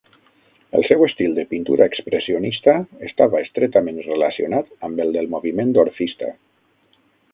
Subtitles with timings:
[0.77, 2.75] El seu estil de pintura expressionista
[3.09, 6.33] estava estretament relacionat amb el del moviment orfista.